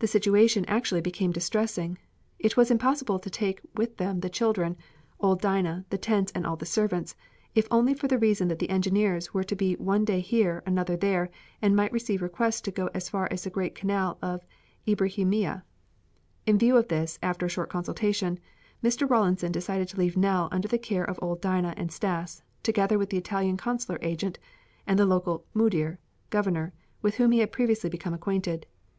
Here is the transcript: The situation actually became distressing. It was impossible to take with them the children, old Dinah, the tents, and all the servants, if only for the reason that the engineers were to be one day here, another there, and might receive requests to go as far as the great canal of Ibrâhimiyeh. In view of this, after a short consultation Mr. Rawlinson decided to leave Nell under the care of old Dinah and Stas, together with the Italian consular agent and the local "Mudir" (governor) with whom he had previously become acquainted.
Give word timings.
The 0.00 0.06
situation 0.06 0.66
actually 0.66 1.00
became 1.00 1.32
distressing. 1.32 1.96
It 2.38 2.58
was 2.58 2.70
impossible 2.70 3.18
to 3.18 3.30
take 3.30 3.62
with 3.74 3.96
them 3.96 4.20
the 4.20 4.28
children, 4.28 4.76
old 5.18 5.40
Dinah, 5.40 5.86
the 5.88 5.96
tents, 5.96 6.30
and 6.34 6.46
all 6.46 6.56
the 6.56 6.66
servants, 6.66 7.16
if 7.54 7.66
only 7.70 7.94
for 7.94 8.06
the 8.06 8.18
reason 8.18 8.48
that 8.48 8.58
the 8.58 8.68
engineers 8.68 9.32
were 9.32 9.44
to 9.44 9.56
be 9.56 9.72
one 9.76 10.04
day 10.04 10.20
here, 10.20 10.62
another 10.66 10.94
there, 10.94 11.30
and 11.62 11.74
might 11.74 11.90
receive 11.90 12.20
requests 12.20 12.60
to 12.60 12.70
go 12.70 12.88
as 12.92 13.08
far 13.08 13.28
as 13.30 13.44
the 13.44 13.48
great 13.48 13.74
canal 13.74 14.18
of 14.20 14.44
Ibrâhimiyeh. 14.86 15.62
In 16.44 16.58
view 16.58 16.76
of 16.76 16.88
this, 16.88 17.18
after 17.22 17.46
a 17.46 17.48
short 17.48 17.70
consultation 17.70 18.38
Mr. 18.84 19.08
Rawlinson 19.08 19.52
decided 19.52 19.88
to 19.88 19.96
leave 19.96 20.18
Nell 20.18 20.50
under 20.52 20.68
the 20.68 20.76
care 20.78 21.08
of 21.08 21.18
old 21.22 21.40
Dinah 21.40 21.72
and 21.78 21.90
Stas, 21.90 22.42
together 22.62 22.98
with 22.98 23.08
the 23.08 23.16
Italian 23.16 23.56
consular 23.56 23.98
agent 24.02 24.38
and 24.86 24.98
the 24.98 25.06
local 25.06 25.46
"Mudir" 25.54 25.96
(governor) 26.28 26.74
with 27.00 27.14
whom 27.14 27.30
he 27.32 27.38
had 27.38 27.52
previously 27.52 27.88
become 27.88 28.12
acquainted. 28.12 28.66